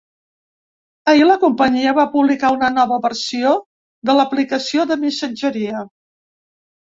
Ahir 1.11 1.25
la 1.31 1.35
companyia 1.41 1.91
va 1.97 2.05
publicar 2.15 2.51
una 2.55 2.69
nova 2.77 2.97
versió 3.03 3.51
de 4.11 4.15
l’aplicació 4.21 4.87
de 4.93 4.97
missatgeria. 5.03 5.85